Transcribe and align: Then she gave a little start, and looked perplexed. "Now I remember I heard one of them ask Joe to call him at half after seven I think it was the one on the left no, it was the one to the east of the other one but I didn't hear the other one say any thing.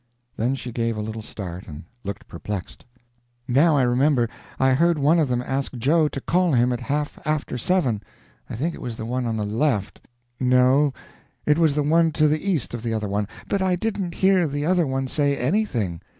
Then 0.35 0.55
she 0.55 0.71
gave 0.71 0.97
a 0.97 1.01
little 1.03 1.21
start, 1.21 1.67
and 1.67 1.83
looked 2.03 2.27
perplexed. 2.27 2.85
"Now 3.47 3.77
I 3.77 3.83
remember 3.83 4.27
I 4.59 4.73
heard 4.73 4.97
one 4.97 5.19
of 5.19 5.27
them 5.27 5.43
ask 5.43 5.75
Joe 5.77 6.07
to 6.07 6.19
call 6.19 6.53
him 6.53 6.71
at 6.71 6.79
half 6.79 7.19
after 7.23 7.55
seven 7.55 8.01
I 8.49 8.55
think 8.55 8.73
it 8.73 8.81
was 8.81 8.95
the 8.95 9.05
one 9.05 9.27
on 9.27 9.37
the 9.37 9.45
left 9.45 10.01
no, 10.39 10.91
it 11.45 11.59
was 11.59 11.75
the 11.75 11.83
one 11.83 12.11
to 12.13 12.27
the 12.27 12.43
east 12.49 12.73
of 12.73 12.81
the 12.81 12.95
other 12.95 13.07
one 13.07 13.27
but 13.47 13.61
I 13.61 13.75
didn't 13.75 14.15
hear 14.15 14.47
the 14.47 14.65
other 14.65 14.87
one 14.87 15.05
say 15.07 15.37
any 15.37 15.65
thing. 15.65 16.01